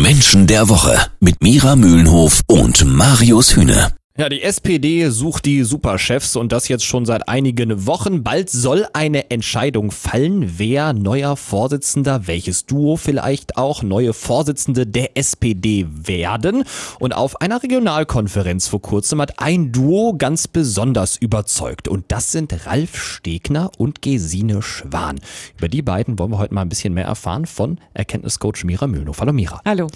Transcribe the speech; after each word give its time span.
Menschen 0.00 0.46
der 0.46 0.68
Woche 0.68 0.98
mit 1.20 1.42
Mira 1.42 1.76
Mühlenhof 1.76 2.42
und 2.46 2.84
Marius 2.84 3.56
Hühne. 3.56 3.92
Ja, 4.18 4.28
die 4.28 4.42
SPD 4.42 5.08
sucht 5.08 5.46
die 5.46 5.62
Superchefs 5.62 6.36
und 6.36 6.52
das 6.52 6.68
jetzt 6.68 6.84
schon 6.84 7.06
seit 7.06 7.30
einigen 7.30 7.86
Wochen. 7.86 8.22
Bald 8.22 8.50
soll 8.50 8.86
eine 8.92 9.30
Entscheidung 9.30 9.90
fallen, 9.90 10.58
wer 10.58 10.92
neuer 10.92 11.34
Vorsitzender, 11.34 12.26
welches 12.26 12.66
Duo 12.66 12.98
vielleicht 12.98 13.56
auch 13.56 13.82
neue 13.82 14.12
Vorsitzende 14.12 14.86
der 14.86 15.16
SPD 15.16 15.86
werden. 15.88 16.64
Und 16.98 17.14
auf 17.14 17.40
einer 17.40 17.62
Regionalkonferenz 17.62 18.68
vor 18.68 18.82
kurzem 18.82 19.18
hat 19.18 19.38
ein 19.38 19.72
Duo 19.72 20.14
ganz 20.18 20.46
besonders 20.46 21.16
überzeugt. 21.16 21.88
Und 21.88 22.04
das 22.08 22.32
sind 22.32 22.66
Ralf 22.66 23.02
Stegner 23.02 23.70
und 23.78 24.02
Gesine 24.02 24.60
Schwan. 24.60 25.20
Über 25.56 25.68
die 25.68 25.80
beiden 25.80 26.18
wollen 26.18 26.32
wir 26.32 26.38
heute 26.38 26.52
mal 26.52 26.60
ein 26.60 26.68
bisschen 26.68 26.92
mehr 26.92 27.06
erfahren 27.06 27.46
von 27.46 27.78
Erkenntniscoach 27.94 28.64
Mira 28.64 28.86
Mühlenhof. 28.86 29.22
Hallo 29.22 29.32
Mira. 29.32 29.62
Hallo. 29.64 29.86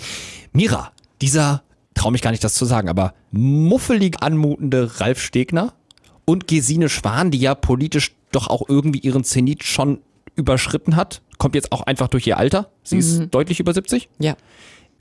Mira, 0.55 0.91
dieser 1.21 1.63
traue 1.97 2.13
mich 2.13 2.23
gar 2.23 2.31
nicht, 2.31 2.45
das 2.45 2.55
zu 2.55 2.65
sagen, 2.65 2.89
aber 2.89 3.15
muffelig 3.33 4.23
anmutende 4.23 5.01
Ralf 5.01 5.21
Stegner 5.21 5.73
und 6.25 6.47
Gesine 6.47 6.89
Schwan, 6.89 7.31
die 7.31 7.39
ja 7.39 7.55
politisch 7.55 8.15
doch 8.31 8.49
auch 8.49 8.69
irgendwie 8.69 9.01
ihren 9.01 9.25
Zenit 9.25 9.65
schon 9.65 10.01
überschritten 10.37 10.95
hat, 10.95 11.23
kommt 11.39 11.55
jetzt 11.55 11.73
auch 11.73 11.83
einfach 11.83 12.09
durch 12.09 12.27
ihr 12.27 12.37
Alter. 12.37 12.71
Sie 12.83 12.99
ist 12.99 13.29
deutlich 13.31 13.59
über 13.59 13.73
70. 13.73 14.09
Ja. 14.19 14.37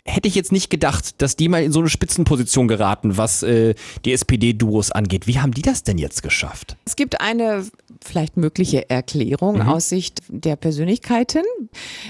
Hätte 0.07 0.27
ich 0.27 0.35
jetzt 0.35 0.51
nicht 0.51 0.69
gedacht, 0.69 1.19
dass 1.23 1.35
die 1.35 1.49
mal 1.49 1.63
in 1.63 1.71
so 1.71 1.79
eine 1.79 1.89
Spitzenposition 1.89 2.67
geraten, 2.67 3.17
was 3.17 3.41
äh, 3.41 3.73
die 4.05 4.13
SPD-Duos 4.13 4.91
angeht. 4.91 5.25
Wie 5.25 5.39
haben 5.39 5.51
die 5.51 5.63
das 5.63 5.81
denn 5.81 5.97
jetzt 5.97 6.21
geschafft? 6.21 6.77
Es 6.85 6.95
gibt 6.95 7.21
eine 7.21 7.65
vielleicht 8.03 8.37
mögliche 8.37 8.87
Erklärung 8.87 9.63
aus 9.63 9.89
Sicht 9.89 10.21
der 10.27 10.57
Persönlichkeiten. 10.57 11.41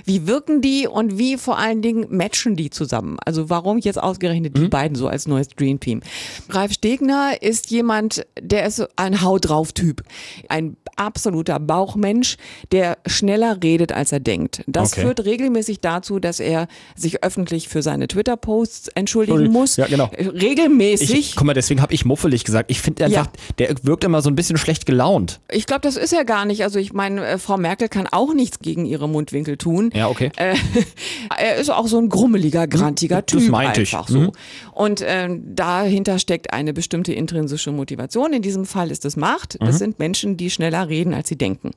Wie 0.03 0.27
wirken 0.27 0.61
die 0.61 0.87
und 0.87 1.17
wie 1.17 1.37
vor 1.37 1.57
allen 1.57 1.81
Dingen 1.81 2.05
matchen 2.09 2.57
die 2.57 2.69
zusammen? 2.69 3.17
Also 3.23 3.49
warum 3.49 3.77
jetzt 3.77 3.97
ausgerechnet 4.01 4.57
die 4.57 4.67
beiden 4.67 4.95
so 4.97 5.07
als 5.07 5.25
neues 5.25 5.47
Dream 5.47 5.79
Team? 5.79 6.01
Ralf 6.49 6.73
Stegner 6.73 7.41
ist 7.41 7.71
jemand, 7.71 8.25
der 8.37 8.65
ist 8.65 8.85
ein 8.97 9.21
Hau 9.21 9.39
drauf 9.39 9.71
Typ. 9.71 10.03
Ein 10.49 10.75
absoluter 10.97 11.59
Bauchmensch, 11.59 12.35
der 12.73 12.97
schneller 13.05 13.57
redet, 13.63 13.93
als 13.93 14.11
er 14.11 14.19
denkt. 14.19 14.63
Das 14.67 14.91
Okay. 14.91 15.01
führt 15.01 15.23
regelmäßig 15.25 15.79
dazu, 15.79 16.19
dass 16.19 16.41
er 16.41 16.67
sich 16.95 17.23
öffentlich 17.23 17.69
für 17.69 17.81
seine 17.85 18.09
Twitter-Posts 18.09 18.89
entschuldigen 18.89 19.49
muss. 19.49 19.77
Ja, 19.77 19.87
genau. 19.87 20.09
Äh, 20.11 20.27
Regelmäßig. 20.27 21.13
Ich, 21.13 21.35
guck 21.37 21.45
mal, 21.47 21.53
deswegen 21.53 21.81
habe 21.81 21.93
ich 21.93 22.03
muffelig 22.03 22.43
gesagt. 22.43 22.69
Ich 22.69 22.81
finde 22.81 23.05
einfach, 23.05 23.27
der 23.57 23.73
wirkt 23.83 24.03
immer 24.03 24.21
so 24.21 24.29
ein 24.29 24.35
bisschen 24.35 24.57
schlecht 24.57 24.85
gelaunt. 24.85 25.39
Ich 25.49 25.65
glaube, 25.65 25.81
das 25.81 25.95
ist 25.95 26.11
er 26.11 26.25
gar 26.25 26.43
nicht. 26.43 26.63
Also 26.63 26.79
ich 26.79 26.91
meine, 26.91 27.25
äh, 27.25 27.37
Frau 27.37 27.55
Merkel 27.55 27.87
kann 27.87 28.07
auch 28.07 28.33
nichts 28.33 28.59
gegen 28.59 28.85
ihre 28.85 29.07
Mundwinkel 29.07 29.55
tun. 29.57 29.91
Ja, 29.93 30.09
okay. 30.09 30.31
Äh, 30.35 30.55
er 31.37 31.55
ist 31.55 31.69
auch 31.69 31.87
so 31.87 31.97
ein 31.97 32.09
grummeliger, 32.09 32.67
grantiger 32.67 33.21
Das 33.21 33.39
Typ 33.39 33.49
meinte 33.49 33.81
ich. 33.81 33.95
einfach 33.95 34.09
so. 34.09 34.19
Mhm. 34.19 34.31
Und 34.73 35.01
ähm, 35.05 35.55
dahinter 35.55 36.19
steckt 36.19 36.51
eine 36.51 36.73
bestimmte 36.73 37.13
intrinsische 37.13 37.71
Motivation. 37.71 38.33
In 38.33 38.41
diesem 38.41 38.65
Fall 38.65 38.91
ist 38.91 39.05
es 39.05 39.15
Macht. 39.15 39.61
Mhm. 39.61 39.65
Das 39.65 39.77
sind 39.77 39.99
Menschen, 39.99 40.35
die 40.35 40.49
schneller 40.49 40.89
reden, 40.89 41.13
als 41.13 41.29
sie 41.29 41.37
denken. 41.37 41.71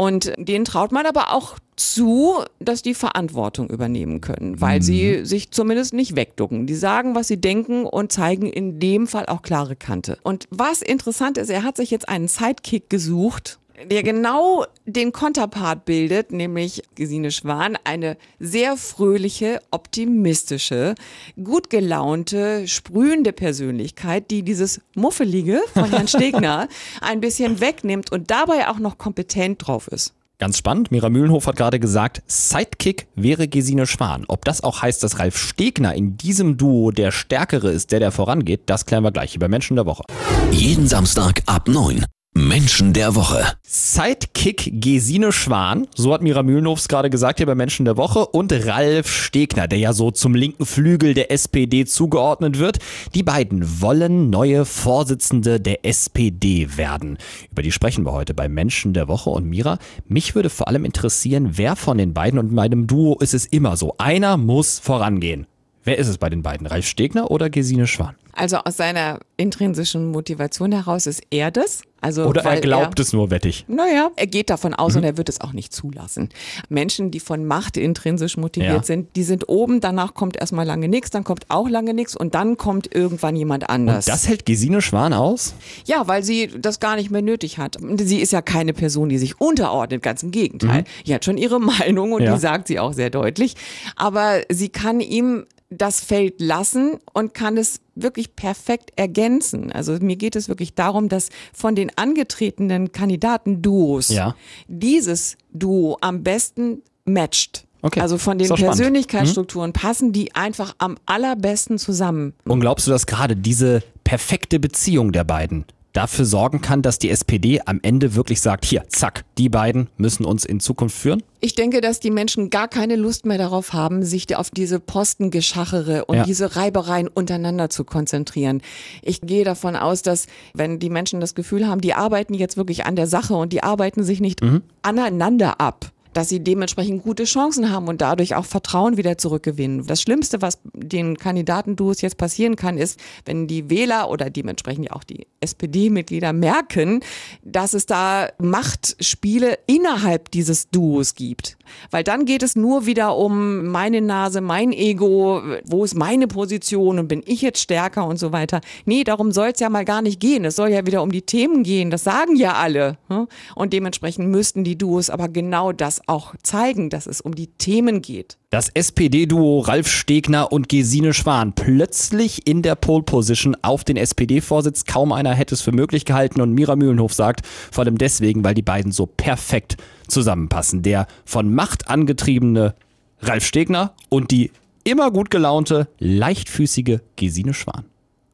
Und 0.00 0.32
denen 0.38 0.64
traut 0.64 0.92
man 0.92 1.04
aber 1.04 1.34
auch 1.34 1.58
zu, 1.76 2.36
dass 2.58 2.80
die 2.80 2.94
Verantwortung 2.94 3.68
übernehmen 3.68 4.22
können, 4.22 4.58
weil 4.58 4.78
Mhm. 4.78 4.82
sie 4.82 5.24
sich 5.26 5.50
zumindest 5.50 5.92
nicht 5.92 6.16
wegducken. 6.16 6.66
Die 6.66 6.74
sagen, 6.74 7.14
was 7.14 7.28
sie 7.28 7.38
denken 7.38 7.84
und 7.84 8.10
zeigen 8.10 8.46
in 8.46 8.80
dem 8.80 9.06
Fall 9.06 9.26
auch 9.26 9.42
klare 9.42 9.76
Kante. 9.76 10.16
Und 10.22 10.48
was 10.50 10.80
interessant 10.80 11.36
ist, 11.36 11.50
er 11.50 11.64
hat 11.64 11.76
sich 11.76 11.90
jetzt 11.90 12.08
einen 12.08 12.28
Sidekick 12.28 12.88
gesucht, 12.88 13.58
der 13.88 14.02
genau 14.02 14.66
den 14.84 15.12
Konterpart 15.12 15.84
bildet, 15.84 16.32
nämlich 16.32 16.82
Gesine 16.94 17.30
Schwan, 17.30 17.78
eine 17.84 18.16
sehr 18.38 18.76
fröhliche, 18.76 19.60
optimistische, 19.70 20.94
gut 21.42 21.70
gelaunte, 21.70 22.66
sprühende 22.68 23.32
Persönlichkeit, 23.32 24.30
die 24.30 24.42
dieses 24.42 24.80
Muffelige 24.94 25.62
von 25.72 25.90
Herrn 25.90 26.08
Stegner 26.08 26.68
ein 27.00 27.20
bisschen 27.20 27.60
wegnimmt 27.60 28.12
und 28.12 28.30
dabei 28.30 28.68
auch 28.68 28.78
noch 28.78 28.98
kompetent 28.98 29.66
drauf 29.66 29.88
ist. 29.88 30.14
Ganz 30.38 30.56
spannend. 30.56 30.90
Mira 30.90 31.10
Mühlenhof 31.10 31.46
hat 31.46 31.56
gerade 31.56 31.78
gesagt, 31.78 32.22
Sidekick 32.26 33.08
wäre 33.14 33.46
Gesine 33.46 33.86
Schwan. 33.86 34.24
Ob 34.26 34.46
das 34.46 34.64
auch 34.64 34.80
heißt, 34.80 35.02
dass 35.02 35.18
Ralf 35.18 35.36
Stegner 35.36 35.94
in 35.94 36.16
diesem 36.16 36.56
Duo 36.56 36.92
der 36.92 37.10
Stärkere 37.10 37.70
ist, 37.70 37.92
der 37.92 38.00
der 38.00 38.10
vorangeht, 38.10 38.62
das 38.64 38.86
klären 38.86 39.04
wir 39.04 39.12
gleich 39.12 39.32
hier 39.32 39.40
bei 39.40 39.48
Menschen 39.48 39.76
der 39.76 39.84
Woche. 39.84 40.02
Jeden 40.50 40.88
Samstag 40.88 41.42
ab 41.44 41.68
9. 41.68 42.06
Menschen 42.50 42.92
der 42.92 43.14
Woche. 43.16 43.44
Sidekick 43.62 44.80
Gesine 44.80 45.30
Schwan, 45.32 45.86
so 45.94 46.12
hat 46.12 46.22
Mira 46.22 46.42
Mühlenhofs 46.42 46.88
gerade 46.88 47.10
gesagt 47.10 47.38
hier 47.38 47.46
bei 47.46 47.54
Menschen 47.54 47.84
der 47.84 47.96
Woche, 47.96 48.26
und 48.26 48.52
Ralf 48.66 49.08
Stegner, 49.08 49.68
der 49.68 49.78
ja 49.78 49.92
so 49.92 50.10
zum 50.10 50.34
linken 50.34 50.64
Flügel 50.64 51.14
der 51.14 51.30
SPD 51.30 51.84
zugeordnet 51.84 52.58
wird. 52.58 52.78
Die 53.14 53.22
beiden 53.22 53.80
wollen 53.80 54.30
neue 54.30 54.64
Vorsitzende 54.64 55.60
der 55.60 55.84
SPD 55.84 56.76
werden. 56.76 57.18
Über 57.50 57.62
die 57.62 57.72
sprechen 57.72 58.06
wir 58.06 58.12
heute 58.12 58.32
bei 58.32 58.48
Menschen 58.48 58.94
der 58.94 59.08
Woche. 59.08 59.30
Und 59.30 59.46
Mira, 59.46 59.78
mich 60.06 60.34
würde 60.34 60.50
vor 60.50 60.68
allem 60.68 60.84
interessieren, 60.84 61.50
wer 61.52 61.76
von 61.76 61.98
den 61.98 62.14
beiden 62.14 62.38
und 62.38 62.50
in 62.50 62.54
meinem 62.54 62.86
Duo 62.86 63.18
ist 63.18 63.34
es 63.34 63.46
immer 63.46 63.76
so. 63.76 63.94
Einer 63.98 64.36
muss 64.36 64.78
vorangehen. 64.78 65.46
Wer 65.84 65.98
ist 65.98 66.08
es 66.08 66.18
bei 66.18 66.30
den 66.30 66.42
beiden? 66.42 66.66
Ralf 66.66 66.86
Stegner 66.86 67.30
oder 67.30 67.50
Gesine 67.50 67.86
Schwan? 67.86 68.16
Also 68.40 68.56
aus 68.58 68.76
seiner 68.76 69.20
intrinsischen 69.36 70.10
Motivation 70.10 70.72
heraus 70.72 71.06
ist 71.06 71.22
er 71.30 71.50
das. 71.50 71.82
Also 72.02 72.24
Oder 72.24 72.42
er 72.44 72.60
glaubt 72.62 72.98
es 72.98 73.12
nur, 73.12 73.30
wettig. 73.30 73.66
Naja, 73.68 74.10
er 74.16 74.26
geht 74.26 74.48
davon 74.48 74.72
aus 74.72 74.92
Mhm. 74.94 74.98
und 75.00 75.04
er 75.04 75.16
wird 75.18 75.28
es 75.28 75.42
auch 75.42 75.52
nicht 75.52 75.74
zulassen. 75.74 76.30
Menschen, 76.70 77.10
die 77.10 77.20
von 77.20 77.44
Macht 77.44 77.76
intrinsisch 77.76 78.38
motiviert 78.38 78.72
Ja. 78.72 78.82
sind, 78.82 79.14
die 79.16 79.22
sind 79.22 79.50
oben, 79.50 79.80
danach 79.80 80.14
kommt 80.14 80.38
erstmal 80.38 80.64
lange 80.64 80.88
nichts, 80.88 81.10
dann 81.10 81.24
kommt 81.24 81.44
auch 81.50 81.68
lange 81.68 81.92
nichts 81.92 82.16
und 82.16 82.34
dann 82.34 82.56
kommt 82.56 82.94
irgendwann 82.94 83.36
jemand 83.36 83.68
anders. 83.68 84.06
Das 84.06 84.26
hält 84.28 84.46
Gesine 84.46 84.80
Schwan 84.80 85.12
aus? 85.12 85.52
ja, 85.84 86.08
weil 86.08 86.22
sie 86.22 86.46
das 86.58 86.80
gar 86.80 86.96
nicht 86.96 87.10
mehr 87.10 87.20
nötig 87.22 87.58
hat. 87.58 87.76
Sie 87.98 88.20
ist 88.20 88.32
ja 88.32 88.40
keine 88.40 88.72
Person, 88.72 89.10
die 89.10 89.18
sich 89.18 89.38
unterordnet, 89.38 90.02
ganz 90.02 90.22
im 90.22 90.30
Gegenteil. 90.30 90.84
Die 91.06 91.14
hat 91.14 91.26
schon 91.26 91.36
ihre 91.36 91.60
Meinung 92.00 92.12
und 92.12 92.20
Mhm. 92.22 92.26
Ja. 92.28 92.34
die 92.34 92.40
sagt 92.40 92.68
sie 92.68 92.78
auch 92.78 92.94
sehr 92.94 93.10
deutlich. 93.10 93.56
Aber 93.96 94.40
sie 94.48 94.70
kann 94.70 95.00
ihm 95.00 95.44
das 95.70 96.00
Feld 96.00 96.40
lassen 96.40 96.98
und 97.12 97.32
kann 97.32 97.56
es 97.56 97.80
wirklich 97.94 98.34
perfekt 98.34 98.90
ergänzen. 98.96 99.70
Also 99.70 99.96
mir 100.00 100.16
geht 100.16 100.34
es 100.34 100.48
wirklich 100.48 100.74
darum, 100.74 101.08
dass 101.08 101.28
von 101.52 101.74
den 101.76 101.96
angetretenen 101.96 102.92
Kandidaten-Duos 102.92 104.08
Ja. 104.08 104.34
dieses 104.66 105.36
Duo 105.52 105.96
am 106.00 106.22
besten 106.24 106.82
matcht. 107.04 107.66
Okay. 107.82 108.00
Also 108.00 108.18
von 108.18 108.36
den. 108.36 108.48
Persönlichkeitsstrukturen 108.48 109.72
passen 109.72 110.12
die 110.12 110.34
einfach 110.34 110.74
am 110.78 110.98
allerbesten 111.06 111.78
zusammen. 111.78 112.34
Und 112.44 112.60
glaubst 112.60 112.86
du, 112.86 112.90
dass 112.90 113.06
gerade 113.06 113.36
diese 113.36 113.82
perfekte 114.04 114.58
Beziehung 114.58 115.12
der 115.12 115.24
beiden 115.24 115.64
dafür 115.92 116.24
sorgen 116.24 116.60
kann, 116.60 116.82
dass 116.82 116.98
die 116.98 117.10
SPD 117.10 117.60
am 117.64 117.80
Ende 117.82 118.14
wirklich 118.14 118.40
sagt, 118.40 118.64
hier, 118.64 118.84
zack, 118.88 119.24
die 119.38 119.48
beiden 119.48 119.88
müssen 119.96 120.24
uns 120.24 120.44
in 120.44 120.60
Zukunft 120.60 120.96
führen? 120.96 121.22
Ich 121.40 121.54
denke, 121.54 121.80
dass 121.80 122.00
die 122.00 122.10
Menschen 122.10 122.50
gar 122.50 122.68
keine 122.68 122.96
Lust 122.96 123.26
mehr 123.26 123.38
darauf 123.38 123.72
haben, 123.72 124.02
sich 124.04 124.36
auf 124.36 124.50
diese 124.50 124.78
Postengeschachere 124.78 126.04
und 126.04 126.16
Ja. 126.18 126.24
diese 126.24 126.54
Reibereien 126.56 127.08
untereinander 127.08 127.70
zu 127.70 127.84
konzentrieren. 127.84 128.62
Ich 129.02 129.20
gehe 129.22 129.44
davon 129.44 129.74
aus, 129.76 130.02
dass 130.02 130.26
wenn 130.54 130.78
die 130.78 130.90
Menschen 130.90 131.20
das 131.20 131.34
Gefühl 131.34 131.66
haben, 131.66 131.80
die 131.80 131.94
arbeiten 131.94 132.34
jetzt 132.34 132.56
wirklich 132.56 132.84
an 132.86 132.94
der 132.96 133.06
Sache 133.06 133.34
und 133.34 133.52
die 133.52 133.62
arbeiten 133.62 134.04
sich 134.04 134.20
nicht 134.20 134.40
aneinander 134.82 135.60
ab, 135.60 135.90
dass 136.12 136.28
sie 136.28 136.40
dementsprechend 136.40 137.02
gute 137.02 137.24
Chancen 137.24 137.70
haben 137.70 137.88
und 137.88 138.00
dadurch 138.00 138.34
auch 138.34 138.44
Vertrauen 138.44 138.96
wieder 138.96 139.18
zurückgewinnen. 139.18 139.86
Das 139.86 140.02
Schlimmste, 140.02 140.42
was 140.42 140.58
den 140.74 141.16
Kandidaten-Duos 141.16 142.00
jetzt 142.00 142.16
passieren 142.16 142.56
kann, 142.56 142.78
ist, 142.78 142.98
wenn 143.24 143.46
die 143.46 143.70
Wähler 143.70 144.10
oder 144.10 144.30
dementsprechend 144.30 144.90
auch 144.92 145.04
die 145.04 145.26
SPD-Mitglieder 145.40 146.32
merken, 146.32 147.00
dass 147.42 147.74
es 147.74 147.86
da 147.86 148.28
Machtspiele 148.38 149.58
innerhalb 149.66 150.30
dieses 150.30 150.70
Duos 150.70 151.14
gibt. 151.14 151.56
Weil 151.90 152.04
dann 152.04 152.24
geht 152.24 152.42
es 152.42 152.56
nur 152.56 152.86
wieder 152.86 153.16
um 153.16 153.66
meine 153.66 154.00
Nase, 154.00 154.40
mein 154.40 154.72
Ego, 154.72 155.42
wo 155.64 155.84
ist 155.84 155.94
meine 155.94 156.26
Position 156.26 156.98
und 156.98 157.08
bin 157.08 157.22
ich 157.24 157.42
jetzt 157.42 157.60
stärker 157.60 158.06
und 158.06 158.18
so 158.18 158.32
weiter. 158.32 158.60
Nee, 158.84 159.04
darum 159.04 159.32
soll 159.32 159.50
es 159.54 159.60
ja 159.60 159.68
mal 159.68 159.84
gar 159.84 160.02
nicht 160.02 160.20
gehen. 160.20 160.44
Es 160.44 160.56
soll 160.56 160.70
ja 160.70 160.86
wieder 160.86 161.02
um 161.02 161.12
die 161.12 161.22
Themen 161.22 161.62
gehen. 161.62 161.90
Das 161.90 162.04
sagen 162.04 162.36
ja 162.36 162.54
alle. 162.54 162.98
hm? 163.08 163.28
Und 163.54 163.72
dementsprechend 163.72 164.28
müssten 164.28 164.64
die 164.64 164.76
Duos 164.76 165.10
aber 165.10 165.28
genau 165.28 165.72
das 165.72 165.99
auch 166.06 166.34
zeigen, 166.42 166.90
dass 166.90 167.06
es 167.06 167.20
um 167.20 167.34
die 167.34 167.48
Themen 167.48 168.02
geht. 168.02 168.38
Das 168.50 168.68
SPD-Duo 168.68 169.60
Ralf 169.60 169.88
Stegner 169.88 170.52
und 170.52 170.68
Gesine 170.68 171.14
Schwan 171.14 171.54
plötzlich 171.54 172.46
in 172.46 172.62
der 172.62 172.74
Pole 172.74 173.02
Position 173.02 173.56
auf 173.62 173.84
den 173.84 173.96
SPD-Vorsitz. 173.96 174.84
Kaum 174.84 175.12
einer 175.12 175.34
hätte 175.34 175.54
es 175.54 175.62
für 175.62 175.72
möglich 175.72 176.04
gehalten 176.04 176.40
und 176.40 176.52
Mira 176.52 176.76
Mühlenhof 176.76 177.12
sagt, 177.12 177.46
vor 177.46 177.84
allem 177.84 177.98
deswegen, 177.98 178.44
weil 178.44 178.54
die 178.54 178.62
beiden 178.62 178.92
so 178.92 179.06
perfekt 179.06 179.76
zusammenpassen. 180.08 180.82
Der 180.82 181.06
von 181.24 181.54
Macht 181.54 181.88
angetriebene 181.88 182.74
Ralf 183.20 183.44
Stegner 183.44 183.94
und 184.08 184.30
die 184.30 184.50
immer 184.84 185.10
gut 185.10 185.30
gelaunte, 185.30 185.88
leichtfüßige 185.98 186.98
Gesine 187.16 187.54
Schwan 187.54 187.84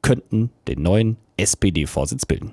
könnten 0.03 0.51
den 0.69 0.83
neuen 0.83 1.17
SPD-Vorsitz 1.37 2.27
bilden. 2.27 2.53